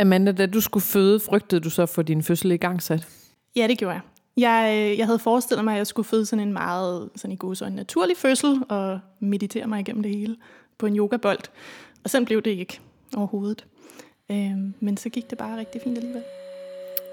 [0.00, 3.08] Amanda, da du skulle føde, frygtede du så for din fødsel i gang sat?
[3.56, 4.02] Ja, det gjorde jeg.
[4.36, 7.36] Jeg, øh, jeg havde forestillet mig, at jeg skulle føde sådan en meget sådan i
[7.36, 10.36] god så en naturlig fødsel og meditere mig igennem det hele
[10.78, 11.38] på en yogabold.
[12.04, 12.80] Og sådan blev det ikke
[13.16, 13.66] overhovedet.
[14.30, 16.22] Øhm, men så gik det bare rigtig fint alligevel.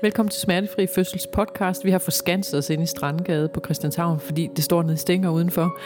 [0.01, 1.85] Velkommen til Smertefri Fødsels podcast.
[1.85, 5.79] Vi har forskanset os ind i Strandgade på Christianshavn, fordi det står nede stænger udenfor.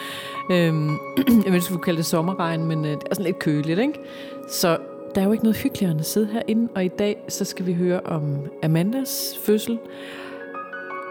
[0.52, 0.98] Øhm,
[1.44, 3.98] jeg vil skulle kalde det sommerregn, men øh, det er sådan lidt køligt, ikke?
[4.50, 4.78] Så
[5.14, 7.66] der er jo ikke noget hyggeligere end at sidde herinde, og i dag så skal
[7.66, 9.78] vi høre om Amandas fødsel.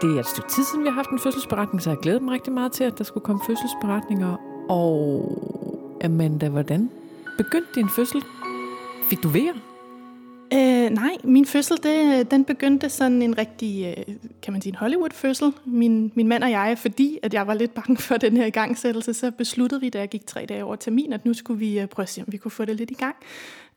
[0.02, 2.34] Det er et stykke tid siden, vi har haft en fødselsberetning, så jeg glæder mig
[2.34, 4.36] rigtig meget til, at der skulle komme fødselsberetninger.
[4.68, 5.42] Og
[6.04, 6.90] Amanda, hvordan
[7.38, 8.22] begyndte din fødsel?
[9.10, 9.52] Fik du vejr?
[10.54, 14.76] Øh, nej, min fødsel, det, den begyndte sådan en rigtig, øh, kan man sige, en
[14.76, 15.52] Hollywood-fødsel.
[15.64, 19.14] Min, min mand og jeg, fordi at jeg var lidt bange for den her igangsættelse,
[19.14, 21.86] så besluttede vi, da jeg gik tre dage over termin, at nu skulle vi øh,
[21.86, 23.16] prøve at se, om vi kunne få det lidt i gang.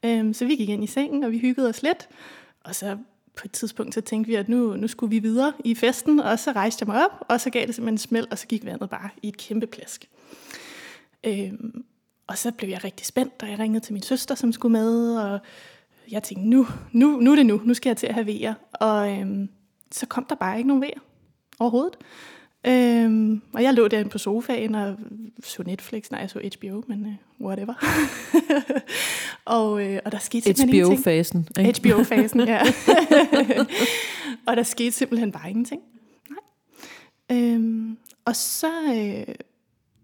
[0.04, 2.10] Øhm, så vi gik ind i sengen, og vi hyggede os lidt.
[2.64, 2.98] Og så
[3.36, 6.40] på et tidspunkt, så tænkte vi, at nu, nu skulle vi videre i festen, og
[6.40, 8.66] så rejste jeg mig op, og så gav det simpelthen en smæld, og så gik
[8.66, 10.10] vandet bare i et kæmpe plask.
[11.24, 11.84] Øhm,
[12.28, 15.18] og så blev jeg rigtig spændt, og jeg ringede til min søster, som skulle med,
[15.18, 15.40] og
[16.12, 18.54] jeg tænkte, nu, nu, nu er det nu, nu skal jeg til at have vejer.
[18.74, 19.50] Og øhm,
[19.92, 21.00] så kom der bare ikke nogen vejer
[21.60, 21.96] overhovedet.
[22.68, 24.98] Øhm, og jeg lå derinde på sofaen og
[25.44, 27.74] så Netflix, nej, jeg så HBO, men uh, whatever.
[29.46, 31.48] og, øh, og der skete simpelthen HBO-fasen.
[31.58, 32.62] HBO-fasen, ja.
[34.48, 35.82] og der skete simpelthen bare ingenting.
[36.30, 37.38] Nej.
[37.38, 39.36] Øhm, og så, øh,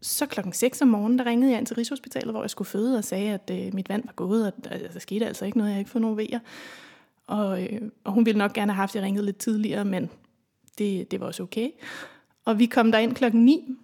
[0.02, 2.98] så klokken 6 om morgenen, der ringede jeg ind til Rigshospitalet, hvor jeg skulle føde,
[2.98, 5.70] og sagde, at øh, mit vand var gået, og der, der skete altså ikke noget,
[5.70, 6.40] jeg havde ikke fået nogen vejer.
[7.28, 10.10] Og, øh, og hun ville nok gerne have haft, at jeg ringede lidt tidligere, men
[10.78, 11.70] det, det var også okay.
[12.46, 13.76] Og vi kom der ind klokken 9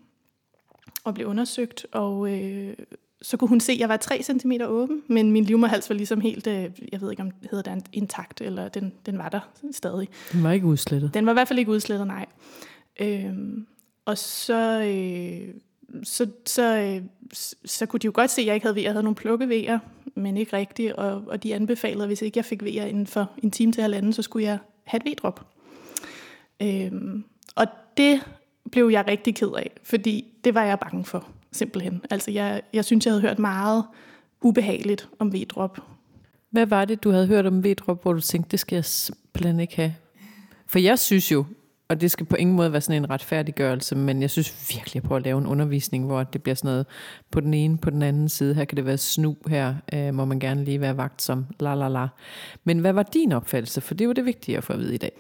[1.03, 2.73] og blev undersøgt, og øh,
[3.21, 6.21] så kunne hun se, at jeg var 3 cm åben, men min livmoderhals var ligesom
[6.21, 9.39] helt, øh, jeg ved ikke om det hedder det intakt, eller den, den var der
[9.71, 10.09] stadig.
[10.31, 11.13] Den var ikke udslettet?
[11.13, 12.25] Den var i hvert fald ikke udslettet, nej.
[12.99, 13.33] Øh,
[14.05, 15.53] og så, øh,
[16.03, 17.01] så, så, øh,
[17.65, 18.85] så kunne de jo godt se, at jeg ikke havde vejer.
[18.85, 19.79] Jeg havde nogle plukkevejer,
[20.15, 23.31] men ikke rigtigt, og, og de anbefalede, at hvis ikke jeg fik vejer inden for
[23.43, 25.47] en time til halvanden, så skulle jeg have et V-drop.
[26.61, 26.91] Øh,
[27.55, 27.65] og
[27.97, 28.21] det
[28.71, 32.01] blev jeg rigtig ked af, fordi det var jeg bange for, simpelthen.
[32.09, 33.83] Altså, jeg, jeg synes, jeg havde hørt meget
[34.41, 35.79] ubehageligt om V-drop.
[36.51, 39.59] Hvad var det, du havde hørt om V-drop, hvor du tænkte, det skal jeg simpelthen
[39.59, 39.93] ikke have?
[40.67, 41.45] For jeg synes jo,
[41.89, 45.15] og det skal på ingen måde være sådan en retfærdiggørelse, men jeg synes virkelig, at
[45.15, 46.85] at lave en undervisning, hvor det bliver sådan noget
[47.31, 48.55] på den ene, på den anden side.
[48.55, 51.75] Her kan det være snu, her øh, må man gerne lige være vagt som la
[51.75, 52.07] la la.
[52.63, 53.81] Men hvad var din opfattelse?
[53.81, 55.11] For det er jo det vigtige at få at vide i dag.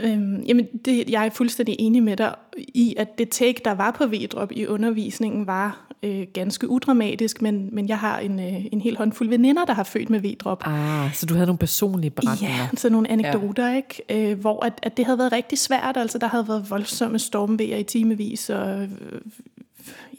[0.00, 3.90] Øhm, jamen, det, jeg er fuldstændig enig med dig i, at det take, der var
[3.90, 8.80] på V-drop i undervisningen, var øh, ganske udramatisk, men, men jeg har en, øh, en
[8.80, 10.62] hel håndfuld veninder, der har født med V-drop.
[10.66, 12.56] Ah, så du havde nogle personlige beretninger?
[12.56, 13.76] Ja, så nogle anekdoter, ja.
[13.76, 14.30] ikke?
[14.32, 17.76] Øh, hvor at, at det havde været rigtig svært, altså der havde været voldsomme stormvejer
[17.76, 18.88] i timevis, og øh,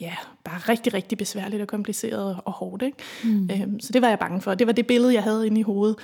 [0.00, 0.12] ja,
[0.44, 2.98] bare rigtig, rigtig besværligt og kompliceret og hårdt, ikke?
[3.24, 3.50] Mm.
[3.52, 4.54] Øhm, så det var jeg bange for.
[4.54, 5.96] Det var det billede, jeg havde inde i hovedet,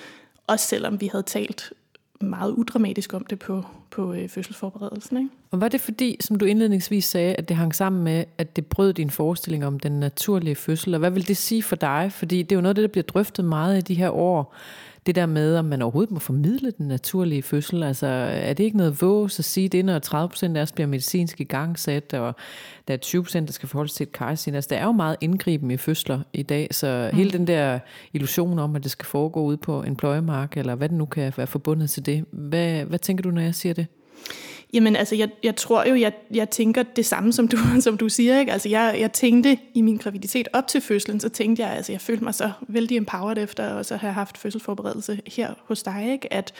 [0.46, 1.72] også selvom vi havde talt
[2.20, 5.16] meget udramatisk om det på, på øh, fødselsforberedelsen.
[5.16, 5.30] Ikke?
[5.50, 8.66] Og var det fordi, som du indledningsvis sagde, at det hang sammen med, at det
[8.66, 10.94] brød din forestilling om den naturlige fødsel?
[10.94, 12.12] Og hvad vil det sige for dig?
[12.12, 14.54] Fordi det er jo noget af det, der bliver drøftet meget i de her år.
[15.10, 17.82] Det der med, om man overhovedet må formidle den naturlige fødsel.
[17.82, 20.86] Altså, er det ikke noget vås at sige det, når 30 procent af os bliver
[20.86, 22.34] medicinsk i gang sat, og
[22.88, 24.54] der er 20 procent, der skal forholde sig til et kejsin.
[24.54, 27.18] Altså, der er jo meget indgriben i fødsler i dag, så mm.
[27.18, 27.78] hele den der
[28.12, 31.32] illusion om, at det skal foregå ud på en pløjemark, eller hvad det nu kan
[31.36, 32.24] være forbundet til det.
[32.30, 33.86] Hvad, hvad tænker du, når jeg siger det?
[34.72, 38.08] Jamen altså, jeg, jeg tror jo, jeg, jeg tænker det samme, som du, som du
[38.08, 38.40] siger.
[38.40, 38.52] Ikke?
[38.52, 42.00] Altså, jeg, jeg tænkte i min graviditet op til fødslen, så tænkte jeg, altså, jeg
[42.00, 46.32] følte mig så vældig empowered efter at så have haft fødselsforberedelse her hos dig, ikke?
[46.32, 46.52] at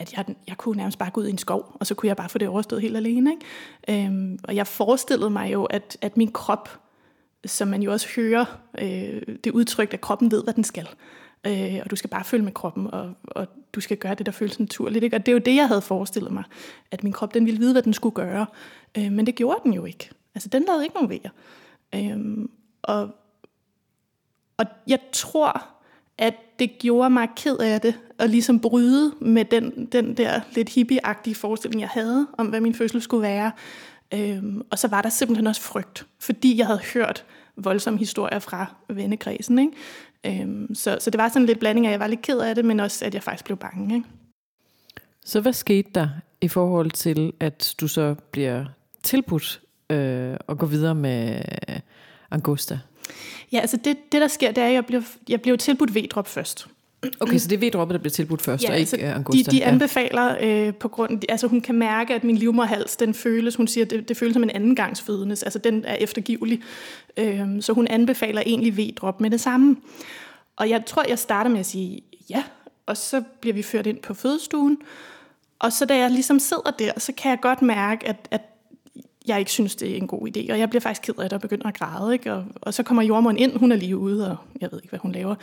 [0.00, 2.16] at jeg, jeg kunne nærmest bare gå ud i en skov, og så kunne jeg
[2.16, 3.30] bare få det overstået helt alene.
[3.30, 4.06] Ikke?
[4.06, 6.80] Øhm, og jeg forestillede mig jo, at, at min krop,
[7.46, 8.44] som man jo også hører,
[8.78, 10.88] øh, det udtryk, at kroppen ved, hvad den skal.
[11.46, 14.32] Øh, og du skal bare følge med kroppen, og, og du skal gøre det, der
[14.32, 15.04] føles naturligt.
[15.04, 15.16] Ikke?
[15.16, 16.44] Og det er jo det, jeg havde forestillet mig,
[16.90, 18.46] at min krop den ville vide, hvad den skulle gøre.
[18.98, 20.10] Øh, men det gjorde den jo ikke.
[20.34, 21.30] Altså, den lavede ikke nogen vejer.
[21.94, 22.48] Øh,
[22.82, 23.10] og,
[24.56, 25.66] og jeg tror,
[26.18, 30.68] at det gjorde mig ked af det, at ligesom bryde med den, den der lidt
[30.68, 33.52] hippieagtige forestilling, jeg havde om, hvad min fødsel skulle være.
[34.14, 37.24] Øhm, og så var der simpelthen også frygt, fordi jeg havde hørt
[37.56, 39.58] voldsomme historier fra vennekredsen.
[39.58, 39.72] Ikke?
[40.26, 42.54] Øhm, så, så det var sådan lidt blanding af, at jeg var lidt ked af
[42.54, 43.94] det, men også, at jeg faktisk blev bange.
[43.94, 44.08] Ikke?
[45.24, 46.08] Så hvad skete der
[46.40, 48.64] i forhold til, at du så bliver
[49.02, 51.42] tilbudt øh, at gå videre med
[52.30, 52.78] Angusta?
[53.52, 56.28] Ja, altså det, det der sker, det er, at jeg bliver, jeg bliver tilbudt V-drop
[56.28, 56.68] først.
[57.20, 59.50] Okay, så det er V-droppet, der bliver tilbudt først, ja, og ikke altså, Angusta?
[59.50, 61.22] De, de anbefaler øh, på grund...
[61.28, 64.42] Altså hun kan mærke, at min livmorhals, den føles, hun siger, det, det føles som
[64.42, 66.62] en anden gangs fødende, altså den er eftergivelig.
[67.16, 69.76] Øh, så hun anbefaler egentlig V-drop med det samme.
[70.56, 72.42] Og jeg tror, jeg starter med at sige ja,
[72.86, 74.78] og så bliver vi ført ind på fødestuen.
[75.58, 78.40] Og så da jeg ligesom sidder der, så kan jeg godt mærke, at, at
[79.30, 80.52] jeg ikke synes, det er en god idé.
[80.52, 82.12] Og jeg bliver faktisk ked af det og begynder at græde.
[82.12, 82.32] Ikke?
[82.32, 85.00] Og, og så kommer jordmoren ind, hun er lige ude, og jeg ved ikke, hvad
[85.00, 85.34] hun laver.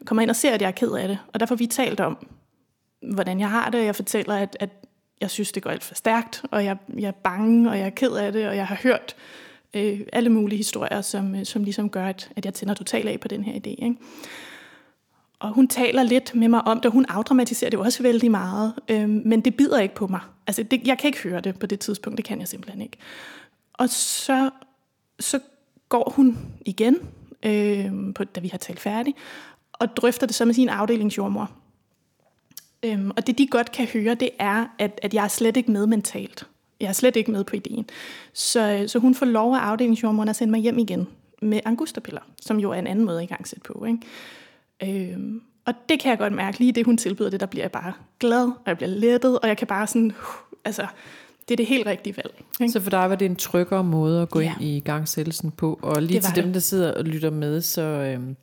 [0.00, 1.18] Og kommer ind og ser, at jeg er ked af det.
[1.34, 2.26] Og derfor vi talt om,
[3.12, 3.84] hvordan jeg har det.
[3.84, 4.70] Jeg fortæller, at, at
[5.20, 7.90] jeg synes, det går alt for stærkt, og jeg, jeg er bange, og jeg er
[7.90, 9.16] ked af det, og jeg har hørt
[9.74, 13.28] øh, alle mulige historier, som, som ligesom gør, at, at jeg tænder totalt af på
[13.28, 13.84] den her idé.
[13.84, 13.96] Ikke?
[15.38, 19.08] Og hun taler lidt med mig om det, hun afdramatiserer det også vældig meget, øh,
[19.08, 20.20] men det bider ikke på mig.
[20.46, 22.96] Altså, det, jeg kan ikke høre det på det tidspunkt, det kan jeg simpelthen ikke.
[23.72, 24.50] Og så,
[25.20, 25.40] så
[25.88, 26.96] går hun igen,
[27.42, 29.16] øh, på, da vi har talt færdigt,
[29.72, 31.50] og drøfter det så med sin afdelingsjordmor.
[32.82, 35.72] Øhm, og det de godt kan høre, det er, at, at jeg er slet ikke
[35.72, 36.46] med mentalt.
[36.80, 37.86] Jeg er slet ikke med på ideen.
[38.32, 41.08] Så, øh, så hun får lov af afdelingsjordmoren at sende mig hjem igen
[41.42, 43.84] med angustapiller, som jo er en anden måde at i gang sætte på.
[43.84, 43.98] Ikke?
[44.82, 47.72] Øhm, og det kan jeg godt mærke, lige det hun tilbyder det, der bliver jeg
[47.72, 50.86] bare glad, og jeg bliver lettet, og jeg kan bare sådan, uh, altså,
[51.48, 52.44] det er det helt rigtige valg.
[52.60, 52.72] Ikke?
[52.72, 54.54] Så for dig var det en tryggere måde at gå ja.
[54.54, 56.54] ind i gangsættelsen på, og lige til dem, det.
[56.54, 58.36] der sidder og lytter med, så øhm,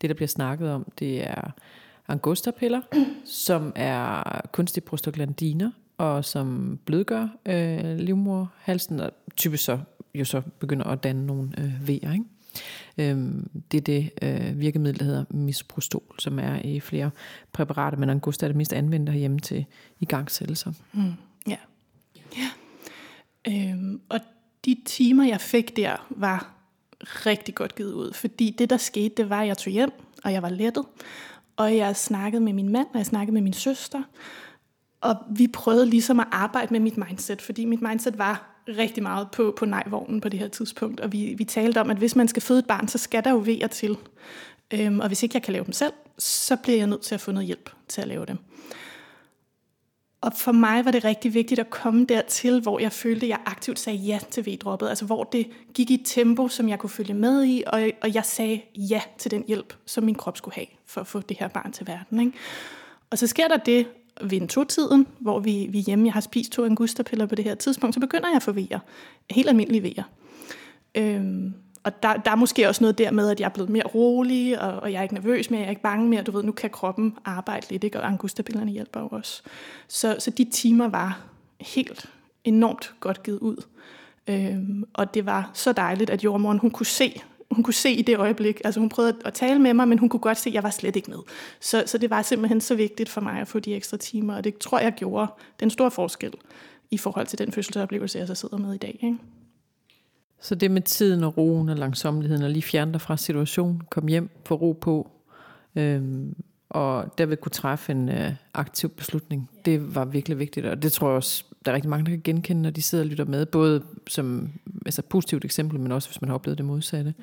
[0.00, 1.50] det, der bliver snakket om, det er
[2.08, 2.80] angustapiller,
[3.24, 9.78] som er kunstige prostaglandiner, og som blødgør øh, livmorhalsen, og typisk så
[10.14, 12.12] jo så begynder at danne nogle øh, vejer.
[12.12, 12.24] Ikke?
[12.98, 17.10] Øhm, det er det øh, virkemiddel, der hedder misprostol, som er i flere
[17.52, 19.64] præparater, men Angusta er det mest anvendte herhjemme til
[20.00, 20.72] igangsættelser.
[20.92, 21.12] Mm,
[21.46, 21.56] ja.
[22.36, 22.48] ja.
[23.48, 24.20] Øhm, og
[24.64, 26.54] de timer, jeg fik der, var
[27.26, 29.90] rigtig godt givet ud, fordi det, der skete, det var, at jeg tog hjem,
[30.24, 30.84] og jeg var lettet,
[31.56, 34.02] og jeg snakkede med min mand, og jeg snakkede med min søster,
[35.00, 39.30] og vi prøvede ligesom at arbejde med mit mindset, fordi mit mindset var rigtig meget
[39.30, 41.00] på, på nej-vognen på det her tidspunkt.
[41.00, 43.30] Og vi, vi talte om, at hvis man skal føde et barn, så skal der
[43.30, 43.96] jo vejer til.
[44.70, 47.20] Øhm, og hvis ikke jeg kan lave dem selv, så bliver jeg nødt til at
[47.20, 48.38] få noget hjælp til at lave dem.
[50.20, 53.38] Og for mig var det rigtig vigtigt at komme dertil, hvor jeg følte, at jeg
[53.46, 54.88] aktivt sagde ja til V-droppet.
[54.88, 58.14] Altså hvor det gik i et tempo, som jeg kunne følge med i, og, og
[58.14, 61.36] jeg sagde ja til den hjælp, som min krop skulle have for at få det
[61.38, 62.20] her barn til verden.
[62.20, 62.32] Ikke?
[63.10, 63.86] Og så sker der det,
[64.20, 67.54] ved en to-tiden, hvor vi, vi hjemme, jeg har spist to angustapiller på det her
[67.54, 68.78] tidspunkt, så begynder jeg at få vejer.
[69.30, 70.02] Helt almindelige vejer.
[70.94, 71.54] Øhm,
[71.84, 74.60] og der, der er måske også noget der med, at jeg er blevet mere rolig,
[74.60, 76.22] og, og jeg er ikke nervøs mere, jeg er ikke bange mere.
[76.22, 78.00] Du ved, nu kan kroppen arbejde lidt, ikke?
[78.00, 79.42] og angustapillerne hjælper jo også.
[79.88, 81.20] Så, så de timer var
[81.60, 82.10] helt
[82.44, 83.56] enormt godt givet ud.
[84.26, 87.22] Øhm, og det var så dejligt, at jordmoren hun kunne se,
[87.54, 90.08] hun kunne se i det øjeblik, altså hun prøvede at tale med mig, men hun
[90.08, 91.18] kunne godt se, at jeg var slet ikke med.
[91.60, 94.44] Så, så det var simpelthen så vigtigt for mig at få de ekstra timer, og
[94.44, 96.32] det tror jeg gjorde den store forskel
[96.90, 98.98] i forhold til den fødselsoplevelse, jeg så sidder med i dag.
[99.02, 99.18] Ikke?
[100.40, 104.08] Så det med tiden og roen og langsomligheden, og lige fjerne dig fra situationen, kom
[104.08, 105.10] hjem, få ro på,
[105.76, 106.34] øhm,
[106.72, 111.08] og derved kunne træffe en øh, aktiv beslutning, det var virkelig vigtigt, og det tror
[111.08, 113.46] jeg også, der er rigtig mange, der kan genkende, når de sidder og lytter med,
[113.46, 114.50] både som
[114.86, 117.14] altså positivt eksempel, men også hvis man har oplevet det modsatte.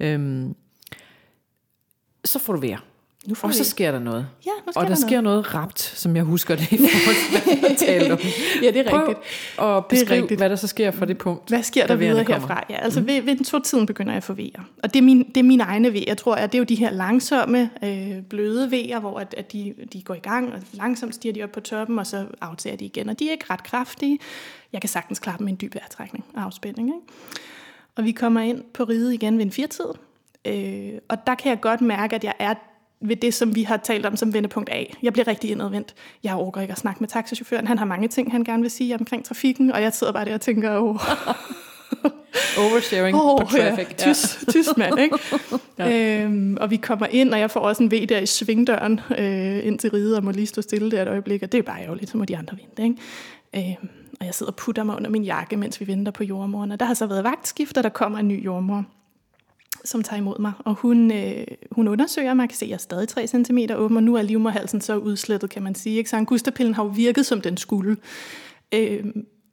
[0.00, 0.54] Øhm,
[2.24, 2.78] så får du være.
[3.26, 4.28] Nu får og så sker der noget.
[4.46, 5.54] Ja, nu sker og der, der sker noget.
[5.54, 8.18] rapt, som jeg husker det i forhold til, hvad om.
[8.62, 9.18] ja, det er Prøv rigtigt.
[9.58, 10.40] Og beskriv, rigtigt.
[10.40, 11.48] hvad der så sker fra det punkt.
[11.48, 12.64] Hvad sker der videre herfra?
[12.70, 13.06] Ja, altså mm.
[13.06, 14.68] ved, ved den to-tiden begynder jeg at få vejer.
[14.82, 16.52] Og det er, min, det er mine egne vejer, tror jeg.
[16.52, 20.14] Det er jo de her langsomme, øh, bløde vejer, hvor at, at de, de går
[20.14, 23.08] i gang, og langsomt stiger de op på toppen, og så aftager de igen.
[23.08, 24.18] Og de er ikke ret kraftige.
[24.72, 26.88] Jeg kan sagtens klare dem med en dyb vejrtrækning og afspænding.
[26.88, 27.00] Ikke?
[27.96, 29.88] Og vi kommer ind på riget igen ved en firtid.
[30.44, 32.54] Øh, og der kan jeg godt mærke, at jeg er
[33.00, 34.84] ved det, som vi har talt om som vendepunkt A.
[35.02, 35.94] Jeg bliver rigtig indadvendt.
[36.24, 37.66] Jeg overgår ikke at snakke med taxichaufføren.
[37.66, 40.34] Han har mange ting, han gerne vil sige omkring trafikken, og jeg sidder bare der
[40.34, 41.00] og tænker, åh...
[42.58, 43.86] Oversharing oh, på traffic.
[44.06, 45.18] Ja, tys, tys mand, ikke?
[45.78, 46.22] ja.
[46.24, 49.66] øhm, og vi kommer ind, og jeg får også en ved der i svingdøren øh,
[49.66, 51.82] ind til riget, og må lige stå stille der et øjeblik, og det er bare
[51.82, 53.72] ærgerligt, så må de andre vente, ikke?
[53.80, 53.88] Øhm,
[54.20, 56.80] og jeg sidder og putter mig under min jakke, mens vi venter på jordmoren, og
[56.80, 58.84] der har så været vagtskift, og der kommer en ny jordmor
[59.84, 60.52] som tager imod mig.
[60.58, 63.96] Og hun, øh, hun undersøger mig, kan se, at jeg er stadig 3 cm åben,
[63.96, 65.96] og nu er livmorhalsen så udslettet, kan man sige.
[65.96, 66.10] Ikke?
[66.10, 67.96] Så angustapillen har jo virket, som den skulle.
[68.74, 69.04] Øh,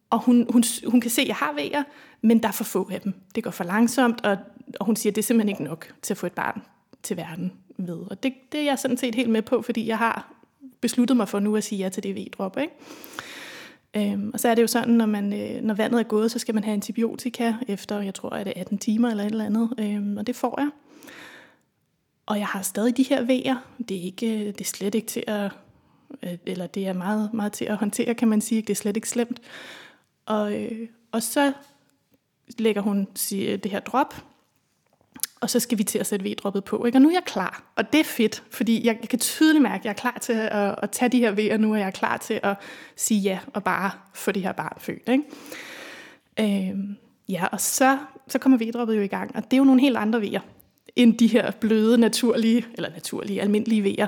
[0.10, 1.84] og hun, hun, hun kan se, at jeg har vejer,
[2.22, 3.14] men der er for få af dem.
[3.36, 4.38] Det går for langsomt, og,
[4.80, 6.62] og hun siger, at det er simpelthen ikke nok til at få et barn
[7.04, 8.00] til verden ved.
[8.12, 10.34] Og det, det er jeg sådan set helt med på, fordi jeg har
[10.82, 12.58] besluttet mig for nu at sige ja til det V-drop.
[12.58, 12.74] Ikke?
[13.98, 16.40] Øhm, og så er det jo sådan, når, man, øh, når vandet er gået, så
[16.40, 19.74] skal man have antibiotika efter, jeg tror, er det 18 timer eller et eller andet.
[19.80, 20.70] Øhm, og det får jeg.
[22.26, 23.56] Og jeg har stadig de her vejer.
[23.90, 25.52] Det er, ikke, øh, det er slet ikke til at,
[26.24, 28.62] øh, eller det er meget, meget til at håndtere, kan man sige.
[28.62, 29.42] Det er slet ikke slemt.
[30.26, 31.54] Og, øh, og så
[32.58, 34.16] lægger hun det her drop,
[35.42, 36.86] og så skal vi til at sætte V-droppet på.
[36.86, 36.98] Ikke?
[36.98, 39.82] Og nu er jeg klar, og det er fedt, fordi jeg, jeg kan tydeligt mærke,
[39.82, 41.92] at jeg er klar til at, at tage de her V'er nu, og jeg er
[41.92, 42.56] klar til at
[42.96, 45.10] sige ja, og bare få det her barn født.
[45.10, 46.70] Ikke?
[46.70, 46.98] Øhm,
[47.30, 49.98] ja, og så, så kommer V-droppet jo i gang, og det er jo nogle helt
[49.98, 50.42] andre V'er,
[50.96, 54.08] end de her bløde, naturlige, eller naturlige, almindelige V'er.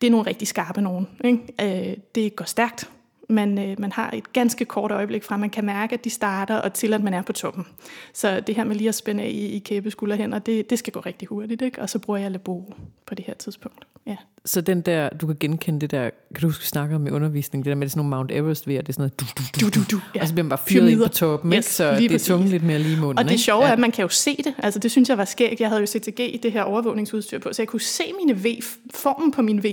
[0.00, 1.08] Det er nogle rigtig skarpe nogen.
[1.24, 1.90] Ikke?
[1.90, 2.90] Øh, det går stærkt,
[3.32, 6.56] man, øh, man har et ganske kort øjeblik fra, man kan mærke, at de starter,
[6.56, 7.66] og til at man er på toppen.
[8.12, 9.80] Så det her med lige at spænde af i, i
[10.16, 11.82] hænder, det, det skal gå rigtig hurtigt, ikke?
[11.82, 12.74] og så bruger jeg Labo
[13.06, 13.86] på det her tidspunkt.
[14.06, 14.16] Ja.
[14.44, 17.10] Så den der, du kan genkende det der, kan du huske, vi snakker om i
[17.10, 19.24] undervisning, det der med, det sådan nogle Mount Everest ved, det er sådan noget, du,
[19.38, 20.00] du, du, du, du.
[20.14, 20.20] Ja.
[20.20, 21.68] og så bliver man bare fyret ind på toppen, yes, ikke?
[21.68, 23.18] så det er tunge lidt mere lige i munden.
[23.18, 23.68] Og det sjove ja.
[23.68, 25.80] er, at man kan jo se det, altså det synes jeg var skægt, jeg havde
[25.80, 28.62] jo CTG i det her overvågningsudstyr på, så jeg kunne se mine V,
[28.94, 29.66] formen på min V,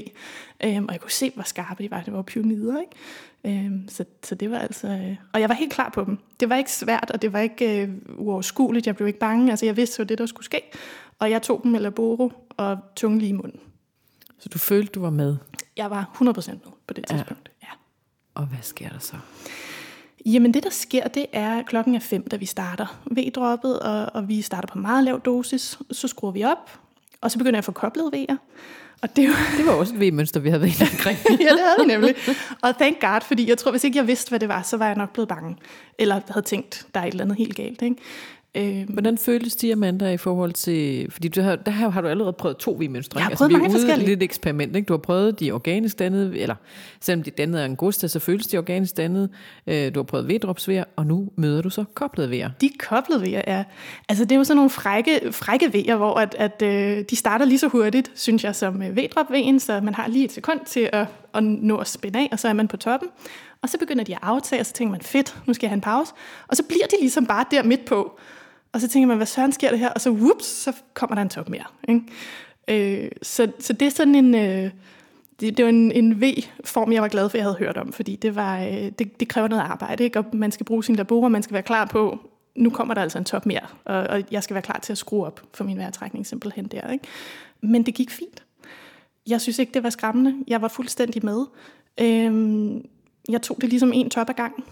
[0.63, 3.65] øhm, og jeg kunne se, hvor skarpe de var, det var pyramider, ikke?
[3.65, 4.87] Øhm, så, så det var altså...
[4.87, 6.17] Øh, og jeg var helt klar på dem.
[6.39, 8.87] Det var ikke svært, og det var ikke øh, uoverskueligt.
[8.87, 9.51] Jeg blev ikke bange.
[9.51, 10.61] Altså, jeg vidste, hvad det der skulle ske.
[11.19, 13.59] Og jeg tog dem med laboro og tunge lige i munden.
[14.39, 15.37] Så du følte, du var med?
[15.77, 17.67] Jeg var 100% med på det tidspunkt, ja.
[17.67, 17.73] ja.
[18.33, 19.15] Og hvad sker der så?
[20.25, 24.27] Jamen det, der sker, det er, klokken er fem, da vi starter V-droppet, og, og
[24.27, 25.79] vi starter på meget lav dosis.
[25.91, 26.79] Så skruer vi op,
[27.21, 28.35] og så begynder jeg at få koblet V'er.
[29.01, 31.17] Og det, var, det var også et V-mønster, vi havde været omkring.
[31.29, 32.15] ja, det havde det nemlig.
[32.61, 34.85] Og thank God, fordi jeg tror, hvis ikke jeg vidste, hvad det var, så var
[34.85, 35.57] jeg nok blevet bange.
[35.97, 37.81] Eller havde tænkt, der er et eller andet helt galt.
[37.81, 37.95] Ikke?
[38.55, 41.11] Øh, Hvordan føles det, Amanda, i forhold til...
[41.11, 43.19] Fordi du har, der har du allerede prøvet to V-mønstre.
[43.19, 44.75] Jeg har prøvet altså, mange er lidt eksperiment.
[44.75, 44.85] Ikke?
[44.85, 46.55] Du har prøvet de organisk dannede, eller
[46.99, 49.29] selvom de dannede angusta, så føles de organisk dannede.
[49.67, 52.49] Øh, du har prøvet V-dropsvær, og nu møder du så koblet vejr.
[52.61, 53.63] De koblede vejr, ja.
[54.09, 57.45] Altså det er jo sådan nogle frække, frække vejr, hvor at, at, øh, de starter
[57.45, 58.97] lige så hurtigt, synes jeg, som øh,
[59.59, 62.47] så man har lige et sekund til at, at nå at spænde af, og så
[62.47, 63.09] er man på toppen.
[63.61, 65.75] Og så begynder de at aftage, og så tænker man, fedt, nu skal jeg have
[65.75, 66.13] en pause.
[66.47, 68.19] Og så bliver de ligesom bare der midt på.
[68.73, 69.89] Og så tænker man, hvad søren sker det her?
[69.89, 71.63] Og så whoops, så kommer der en top mere.
[71.87, 73.03] Ikke?
[73.03, 74.35] Øh, så, så det er sådan en...
[74.35, 74.71] Øh,
[75.39, 78.15] det, det var en, en V-form, jeg var glad for, jeg havde hørt om, fordi
[78.15, 80.19] det, var, øh, det, det kræver noget arbejde, ikke?
[80.19, 82.19] og man skal bruge sin laborer, man skal være klar på,
[82.55, 84.97] nu kommer der altså en top mere, og, og jeg skal være klar til at
[84.97, 86.91] skrue op for min vejrtrækning simpelthen der.
[86.91, 87.05] Ikke?
[87.61, 88.43] Men det gik fint.
[89.27, 90.35] Jeg synes ikke, det var skræmmende.
[90.47, 91.45] Jeg var fuldstændig med.
[92.01, 92.85] Øhm,
[93.29, 94.63] jeg tog det ligesom en top ad gangen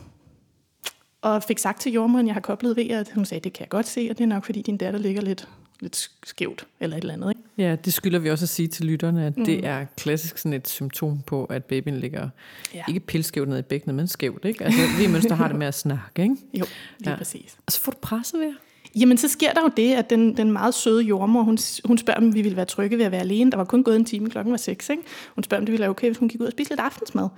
[1.22, 3.70] og fik sagt til jordmoren, jeg har koblet ved, at hun sagde, det kan jeg
[3.70, 5.48] godt se, og det er nok, fordi din datter ligger lidt,
[5.80, 7.30] lidt skævt, eller et eller andet.
[7.30, 7.42] Ikke?
[7.58, 9.46] Ja, det skylder vi også at sige til lytterne, at mm.
[9.46, 12.30] det er klassisk sådan et symptom på, at babyen ligger
[12.74, 12.84] ja.
[12.88, 14.46] ikke pilskævt ned i bækkenet, men skævt.
[14.46, 14.64] Ikke?
[14.64, 16.36] Altså, vi mønster har det med at snakke, ikke?
[16.54, 16.66] Jo,
[17.00, 17.18] lige ja.
[17.18, 17.58] præcis.
[17.66, 18.54] Og så får du presset ved
[18.96, 22.20] Jamen, så sker der jo det, at den, den meget søde jordmor, hun, hun spørger,
[22.20, 23.52] om vi ville være trygge ved at være alene.
[23.52, 24.90] Der var kun gået en time, klokken var seks.
[24.90, 25.04] Ikke?
[25.36, 27.30] Hun spørger, om det ville være okay, hvis hun gik ud og spiste lidt aftensmad.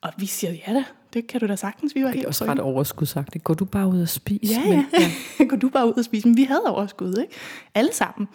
[0.00, 1.94] Og vi siger, ja da, det kan du da sagtens.
[1.94, 3.44] Vi var det er også ret overskud sagt.
[3.44, 4.54] Går du bare ud og spise?
[4.54, 4.86] Ja, men,
[5.38, 5.44] ja.
[5.50, 6.28] Går du bare ud og spise?
[6.28, 7.34] Men vi havde overskud, ikke?
[7.74, 8.28] Alle sammen.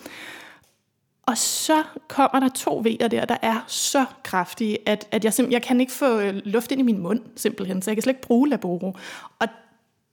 [1.25, 5.61] Og så kommer der to vejer der, der er så kraftige, at, at jeg, jeg
[5.61, 7.81] kan ikke få øh, luft ind i min mund, simpelthen.
[7.81, 8.97] Så jeg kan slet ikke bruge laboro.
[9.39, 9.47] Og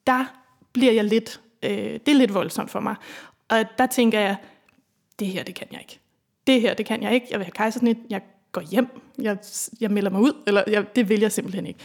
[0.07, 0.25] der
[0.73, 2.95] bliver jeg lidt, øh, det er lidt voldsomt for mig.
[3.49, 4.37] Og der tænker jeg,
[5.19, 6.00] det her, det kan jeg ikke.
[6.47, 7.26] Det her, det kan jeg ikke.
[7.31, 7.97] Jeg vil have kejsersnit.
[8.11, 8.21] Jeg
[8.52, 8.88] går hjem.
[9.19, 9.38] Jeg,
[9.81, 10.33] jeg melder mig ud.
[10.47, 11.81] Eller jeg, det vil jeg simpelthen ikke.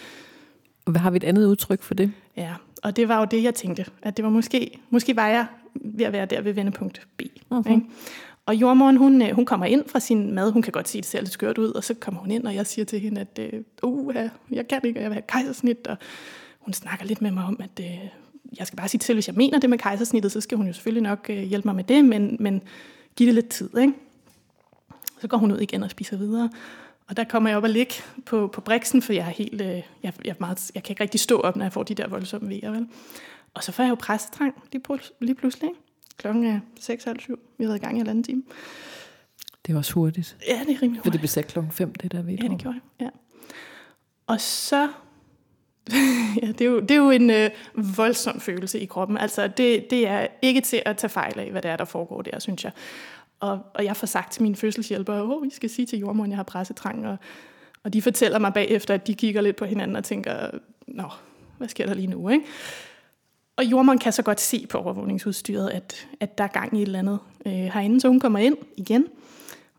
[0.85, 2.11] Hvad har vi et andet udtryk for det?
[2.37, 3.85] Ja, og det var jo det, jeg tænkte.
[4.01, 7.21] At det var måske, måske var jeg ved at være der ved vendepunkt B.
[7.21, 7.71] Uh-huh.
[7.71, 7.81] Ikke?
[8.45, 10.51] Og jordmoren, hun, øh, hun kommer ind fra sin mad.
[10.51, 11.69] Hun kan godt sige, at det ser lidt skørt ud.
[11.71, 13.39] Og så kommer hun ind, og jeg siger til hende, at
[13.83, 14.15] uh,
[14.51, 15.87] jeg kan ikke, og jeg vil have kejsersnit.
[15.87, 15.97] Og
[16.59, 18.09] hun snakker lidt med mig om, at uh,
[18.59, 20.73] jeg skal bare sige til, hvis jeg mener det med kejsersnittet, så skal hun jo
[20.73, 22.61] selvfølgelig nok uh, hjælpe mig med det, men, men
[23.15, 23.77] giv det lidt tid.
[23.77, 23.93] Ikke?
[25.21, 26.49] Så går hun ud igen og spiser videre.
[27.07, 27.93] Og der kommer jeg op og ligge
[28.25, 31.03] på, på briksen, for jeg er helt, øh, jeg, jeg, er meget, jeg kan ikke
[31.03, 32.71] rigtig stå op, når jeg får de der voldsomme vejer.
[32.71, 32.87] Vel?
[33.53, 34.83] Og så får jeg jo pressetrang lige,
[35.19, 35.69] lige pludselig.
[35.69, 35.79] Ikke?
[36.17, 37.35] Klokken er 6.30.
[37.57, 38.43] Vi har været i gang i en anden time.
[39.65, 40.37] Det er også hurtigt.
[40.47, 41.03] Ja, det er rimelig hurtigt.
[41.03, 43.05] For det blev sat klokken 5, det der ved Ja, det gjorde jeg.
[43.05, 43.09] Ja.
[44.27, 44.89] Og så...
[46.41, 47.49] ja, det er jo, det er jo en øh,
[47.97, 49.17] voldsom følelse i kroppen.
[49.17, 52.21] Altså, det, det er ikke til at tage fejl af, hvad det er, der foregår
[52.21, 52.71] der, synes jeg.
[53.39, 56.29] Og, og jeg får sagt til min fødselshjælper, at oh, vi skal sige til jordmoren,
[56.29, 57.07] at jeg har pressetrang.
[57.07, 57.17] Og,
[57.83, 60.49] og de fortæller mig bagefter, at de kigger lidt på hinanden og tænker,
[60.87, 61.09] nå,
[61.57, 62.29] hvad sker der lige nu?
[62.29, 62.45] Ikke?
[63.57, 66.85] Og jordmoren kan så godt se på overvågningsudstyret, at, at der er gang i et
[66.85, 69.07] eller andet øh, herinde, så hun kommer ind igen.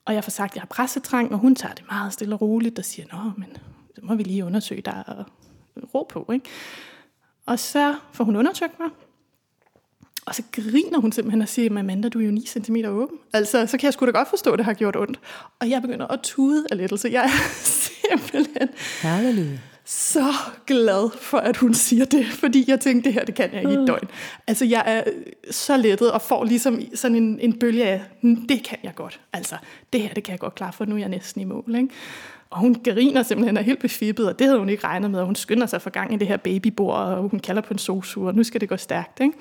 [0.04, 2.40] Og jeg får sagt, at jeg har pressetrang, og hun tager det meget stille og
[2.40, 3.56] roligt og siger, nå, men
[3.94, 5.25] så må vi lige undersøge dig og
[5.94, 6.30] ro på.
[6.32, 6.46] Ikke?
[7.46, 8.88] Og så får hun undersøgt mig,
[10.26, 13.16] og så griner hun simpelthen og siger, Amanda, du er jo 9 cm åben.
[13.33, 15.21] Altså, så kan jeg sgu da godt forstå, at det har gjort ondt.
[15.61, 17.09] Og jeg begynder at tude af lettelse.
[17.12, 17.54] Jeg er
[18.11, 18.68] simpelthen
[19.02, 19.61] Herlig.
[19.85, 20.25] så
[20.66, 23.73] glad for, at hun siger det, fordi jeg tænkte, det her, det kan jeg ikke
[23.73, 24.09] i et døgn.
[24.47, 25.02] Altså, jeg er
[25.50, 29.21] så lettet og får ligesom sådan en, en bølge af, "Mm, det kan jeg godt.
[29.33, 29.54] Altså,
[29.92, 31.88] det her, det kan jeg godt klare, for nu er jeg næsten i mål, ikke?
[32.50, 35.21] Og hun griner simpelthen og er helt befippet, og det havde hun ikke regnet med,
[35.21, 37.78] og hun skynder sig for gang i det her babybord, og hun kalder på en
[37.78, 39.35] sosu, og nu skal det gå stærkt, ikke?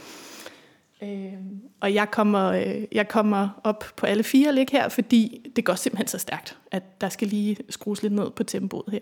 [1.03, 1.33] Øh,
[1.81, 5.75] og jeg kommer, øh, jeg kommer op på alle fire lig her, fordi det går
[5.75, 8.99] simpelthen så stærkt, at der skal lige skrues lidt ned på tempoet her.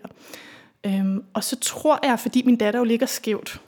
[0.86, 3.60] Øh, og så tror jeg, fordi min datter jo ligger skævt,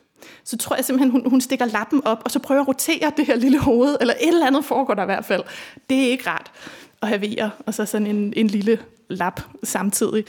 [0.45, 3.27] så tror jeg simpelthen, hun, hun stikker lappen op, og så prøver at rotere det
[3.27, 5.43] her lille hoved, eller et eller andet foregår der i hvert fald.
[5.91, 6.53] Det er ikke rart
[7.03, 8.79] at have vejer, og så sådan en, en lille
[9.09, 10.25] lap samtidig.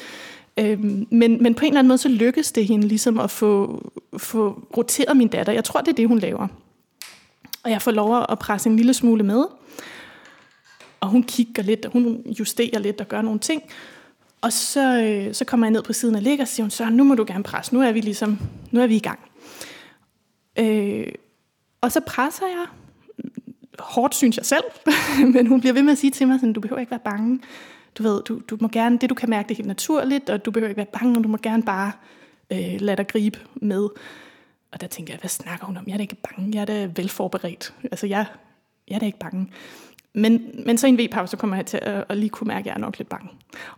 [0.60, 3.82] Øhm, men, men på en eller anden måde, så lykkes det hende ligesom at få,
[4.18, 5.54] få roteret min datter.
[5.54, 6.48] Jeg tror, det er det, hun laver.
[7.68, 9.46] Og jeg får lov at presse en lille smule med.
[11.00, 13.64] Og hun kigger lidt, og hun justerer lidt og gør nogle ting.
[14.42, 16.90] Og så, øh, så kommer jeg ned på siden og ligger og siger hun, så
[16.90, 17.74] nu må du gerne presse.
[17.74, 18.40] Nu er vi ligesom,
[18.72, 19.20] nu er vi i gang.
[20.60, 21.08] Øh,
[21.82, 22.66] og så presser jeg.
[23.80, 24.64] Hårdt synes jeg selv,
[25.34, 27.40] men hun bliver ved med at sige til mig, sådan, du behøver ikke være bange.
[27.98, 30.46] Du ved, du, du må gerne, det du kan mærke, det er helt naturligt, og
[30.46, 31.92] du behøver ikke være bange, og du må gerne bare
[32.52, 33.90] øh, lade dig gribe med.
[34.72, 35.84] Og der tænker jeg, hvad snakker hun om?
[35.88, 37.74] Jeg er da ikke bange, jeg er da velforberedt.
[37.84, 38.26] Altså, jeg,
[38.88, 39.52] jeg er da ikke bange.
[40.14, 42.60] Men, men så i en V-pause, så kommer jeg til at, at lige kunne mærke,
[42.60, 43.30] at jeg er nok lidt bange.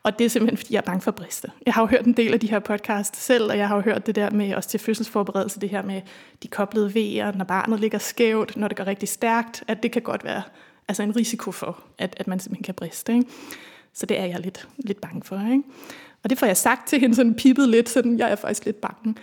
[0.03, 1.51] Og det er simpelthen, fordi jeg er bange for at briste.
[1.65, 3.81] Jeg har jo hørt en del af de her podcasts selv, og jeg har jo
[3.81, 6.01] hørt det der med også til fødselsforberedelse, det her med
[6.43, 10.01] de koblede V'er, når barnet ligger skævt, når det går rigtig stærkt, at det kan
[10.01, 10.41] godt være
[10.87, 13.13] altså en risiko for, at, at man simpelthen kan briste.
[13.13, 13.25] Ikke?
[13.93, 15.51] Så det er jeg lidt, lidt bange for.
[15.51, 15.63] Ikke?
[16.23, 18.81] Og det får jeg sagt til hende, sådan pippet lidt, sådan, jeg er faktisk lidt
[18.81, 19.15] bange.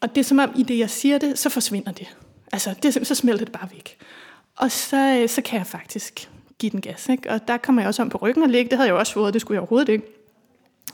[0.00, 2.16] Og det er som om, i det jeg siger det, så forsvinder det.
[2.52, 3.96] Altså, det, er simpelthen- så smelter det bare væk.
[4.56, 7.08] Og så, øh, så kan jeg faktisk give den gas.
[7.08, 7.30] Ikke?
[7.30, 8.70] Og der kommer jeg også om på ryggen og ligge.
[8.70, 10.04] Det havde jeg også fået, det skulle jeg overhovedet ikke.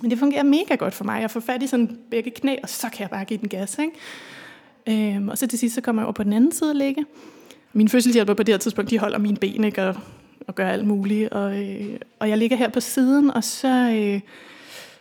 [0.01, 1.21] Men det fungerer mega godt for mig.
[1.21, 3.79] Jeg får fat i sådan begge knæ, og så kan jeg bare give den gas.
[3.79, 5.15] Ikke?
[5.17, 7.05] Øhm, og så til sidst, så kommer jeg over på den anden side og ligge.
[7.73, 9.83] Min fødselshjælper på det her tidspunkt, de holder mine ben ikke?
[9.83, 9.95] Og,
[10.47, 11.33] og gør alt muligt.
[11.33, 14.21] Og, øh, og jeg ligger her på siden, og så, øh,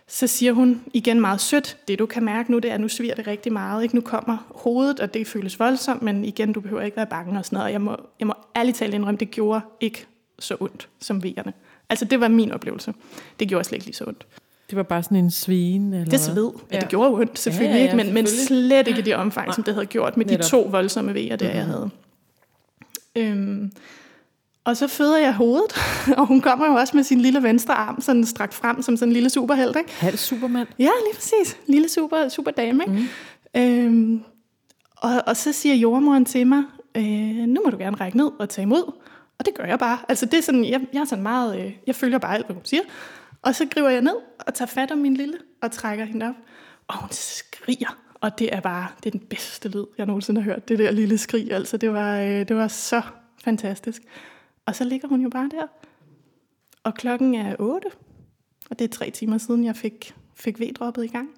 [0.08, 2.88] så siger hun igen meget sødt, det du kan mærke nu, det er, at nu
[2.88, 3.84] sviger det rigtig meget.
[3.84, 3.96] Ikke?
[3.96, 7.46] Nu kommer hovedet, og det føles voldsomt, men igen, du behøver ikke være bange og
[7.46, 7.66] sådan noget.
[7.66, 10.06] Og jeg må, jeg må ærligt talt indrømme, det gjorde ikke
[10.40, 11.54] så ondt som vejerne.
[11.90, 12.94] Altså, det var min oplevelse.
[13.40, 14.28] Det gjorde slet ikke lige så ondt.
[14.70, 15.96] Det var bare sådan en svine?
[16.00, 16.52] Eller Det sved.
[16.72, 16.80] Ja.
[16.80, 19.54] det gjorde jo ondt, selvfølgelig Ja, ja, ikke, men, men slet ikke i det omfang,
[19.54, 20.50] som det havde gjort med de Netop.
[20.50, 21.90] to voldsomme vejer, der jeg havde.
[23.16, 23.72] Øhm,
[24.66, 25.74] og så føder jeg hovedet,
[26.18, 29.10] og hun kommer jo også med sin lille venstre arm sådan strakt frem, som sådan
[29.10, 29.92] en lille superhelt, ikke?
[29.92, 30.68] Halv Superman.
[30.80, 31.58] Ja, lige præcis.
[31.68, 33.10] Lille super, super dame, ikke?
[33.56, 33.62] Mm.
[33.62, 34.24] Øhm,
[34.96, 36.64] og, og så siger jordmoren til mig,
[36.98, 37.04] øh,
[37.48, 38.94] nu må du gerne række ned og tage imod.
[39.40, 39.98] Og det gør jeg bare.
[40.10, 42.56] Altså det er sådan, jeg, jeg er sådan meget, øh, jeg følger bare alt, hvad
[42.56, 42.82] hun siger.
[43.42, 46.36] Og så griber jeg ned og tager fat om min lille og trækker hende op.
[46.88, 47.98] Og hun skriger.
[48.22, 50.70] Og det er bare, det er den bedste lyd, jeg nogensinde har hørt.
[50.70, 53.02] Det der lille skrig, altså det var, øh, det var så
[53.44, 54.02] fantastisk.
[54.66, 55.68] Og så ligger hun jo bare der.
[56.84, 57.88] Og klokken er 8.
[58.70, 61.30] Og det er tre timer siden, jeg fik, fik V-droppet i gang.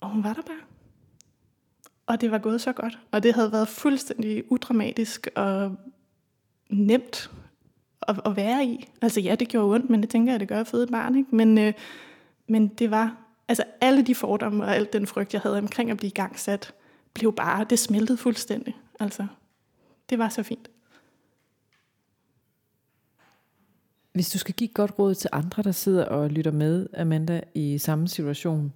[0.00, 0.60] Og hun var der bare.
[2.06, 2.98] Og det var gået så godt.
[3.10, 5.76] Og det havde været fuldstændig udramatisk og
[6.70, 7.30] nemt
[8.08, 8.88] at, at være i.
[9.02, 11.16] Altså ja, det gjorde ondt, men det tænker jeg, det gør at føde et barn.
[11.16, 11.36] Ikke?
[11.36, 11.72] Men, øh,
[12.48, 13.16] men det var,
[13.48, 16.74] altså alle de fordomme og al den frygt, jeg havde omkring at blive igangsat,
[17.14, 18.76] blev bare, det smeltede fuldstændig.
[19.00, 19.26] Altså,
[20.10, 20.69] det var så fint.
[24.12, 27.78] Hvis du skal give godt råd til andre, der sidder og lytter med, Amanda, i
[27.78, 28.72] samme situation,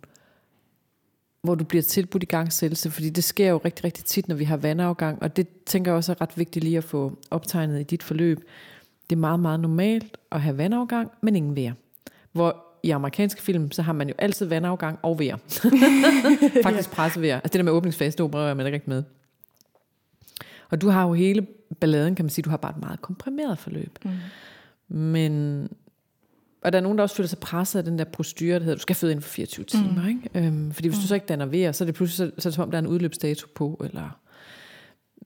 [1.42, 4.44] hvor du bliver tilbudt i gangsættelse, fordi det sker jo rigtig, rigtig tit, når vi
[4.44, 7.82] har vandafgang, og det tænker jeg også er ret vigtigt lige at få optegnet i
[7.82, 8.38] dit forløb.
[9.10, 11.72] Det er meget, meget normalt at have vandafgang, men ingen vejr.
[12.32, 15.36] Hvor i amerikanske film, så har man jo altid vandafgang og vejr.
[16.62, 17.34] Faktisk pressevejr.
[17.34, 19.02] Altså det der med åbningsfase, det opererer man ikke rigtig med.
[20.70, 21.46] Og du har jo hele
[21.80, 23.98] balladen, kan man sige, du har bare et meget komprimeret forløb.
[24.04, 24.10] Mm.
[24.88, 25.68] Men,
[26.62, 28.74] og der er nogen, der også føler sig presset af den der prostyre, der hedder,
[28.74, 30.02] du skal føde inden for 24 timer.
[30.02, 30.08] Mm.
[30.08, 30.46] Ikke?
[30.46, 31.02] Øhm, fordi hvis mm.
[31.02, 32.78] du så ikke danner vejr, så er det pludselig så, så det som om, der
[32.78, 33.80] er en udløbsdato på.
[33.84, 34.18] Eller...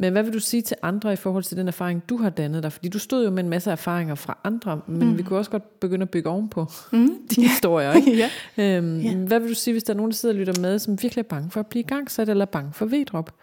[0.01, 2.63] Men hvad vil du sige til andre i forhold til den erfaring, du har dannet
[2.63, 2.73] dig?
[2.73, 5.19] Fordi du stod jo med en masse erfaringer fra andre, men mm.
[5.19, 7.11] vi kunne også godt begynde at bygge ovenpå mm.
[7.37, 7.93] de historier.
[7.93, 8.17] Ikke?
[8.57, 8.77] ja.
[8.77, 9.15] øhm, Ja.
[9.15, 11.23] Hvad vil du sige, hvis der er nogen, der sidder og lytter med, som virkelig
[11.23, 13.35] er bange for at blive igangsat, eller er bange for V-drop?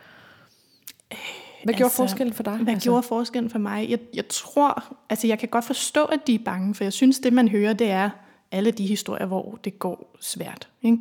[1.66, 2.58] Hvad gjorde Altså, forskellen for dig?
[2.58, 2.90] Hvad altså?
[2.90, 3.90] gjorde forskellen for mig?
[3.90, 7.20] Jeg, jeg tror, altså jeg kan godt forstå, at de er bange, for jeg synes,
[7.20, 8.10] det man hører, det er
[8.52, 10.70] alle de historier, hvor det går svært.
[10.82, 10.98] Ikke?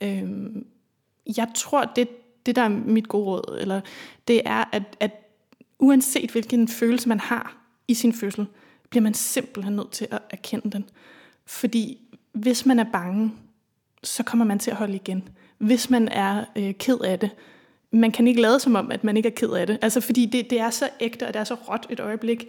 [0.00, 0.66] Øhm,
[1.36, 2.08] jeg tror, det,
[2.46, 3.80] det der er mit gode råd, eller
[4.28, 5.10] det er, at, at
[5.78, 7.56] uanset hvilken følelse man har
[7.88, 8.46] i sin fødsel,
[8.90, 10.84] bliver man simpelthen nødt til at erkende den.
[11.46, 11.98] Fordi
[12.32, 13.32] hvis man er bange,
[14.02, 15.28] så kommer man til at holde igen.
[15.58, 17.30] Hvis man er øh, ked af det,
[17.90, 19.78] man kan ikke lade som om, at man ikke er ked af det.
[19.82, 22.48] Altså fordi det, det er så ægte, og det er så råt et øjeblik,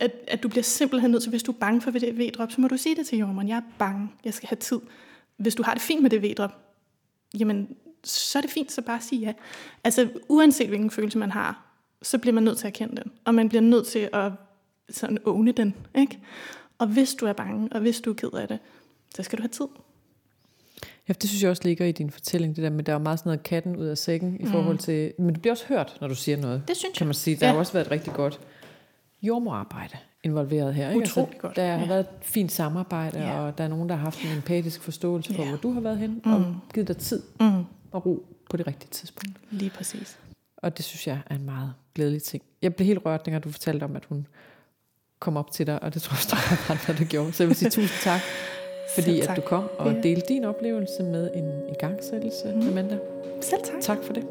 [0.00, 2.60] at, at du bliver simpelthen nødt til, hvis du er bange for det V-drop, så
[2.60, 3.48] må du sige det til jordmoren.
[3.48, 4.80] Jeg er bange, jeg skal have tid.
[5.36, 6.50] Hvis du har det fint med det V-drop,
[7.38, 9.32] jamen så er det fint, så bare sige ja.
[9.84, 11.66] Altså uanset hvilken følelse man har,
[12.02, 13.12] så bliver man nødt til at kende den.
[13.24, 14.32] Og man bliver nødt til at
[14.90, 15.74] sådan åne den.
[15.94, 16.18] Ikke?
[16.78, 18.58] Og hvis du er bange, og hvis du er ked af det,
[19.14, 19.66] så skal du have tid.
[21.08, 23.18] Ja, det synes jeg også ligger i din fortælling, det der med, der er meget
[23.18, 24.50] sådan noget katten ud af sækken i mm.
[24.50, 26.62] forhold til, men du bliver også hørt, når du siger noget.
[26.68, 26.98] Det synes jeg.
[26.98, 27.36] Kan man sige.
[27.36, 27.52] Der ja.
[27.52, 28.40] har også været et rigtig godt
[29.22, 30.90] jordmorarbejde involveret her.
[30.90, 31.02] Ikke?
[31.02, 31.56] Utroligt altså, godt.
[31.56, 31.86] Der har ja.
[31.86, 33.40] været et fint samarbejde, ja.
[33.40, 35.48] og der er nogen, der har haft en empatisk forståelse for, ja.
[35.48, 36.32] hvor du har været hen, mm.
[36.32, 37.64] og givet dig tid mm.
[37.92, 39.36] og ro på det rigtige tidspunkt.
[39.50, 40.18] Lige præcis.
[40.56, 42.42] Og det synes jeg er en meget glædelig ting.
[42.62, 44.26] Jeg blev helt rørt, dengang du fortalte om, at hun
[45.18, 47.32] kom op til dig, og det tror jeg, der var andre, der gjorde.
[47.32, 48.20] Så jeg vil sige tusind tak,
[49.02, 52.68] fordi at du kom og delte din oplevelse med en igangsættelse, mm.
[52.68, 52.98] Amanda.
[53.40, 53.80] Selv tak.
[53.80, 54.22] Tak for det.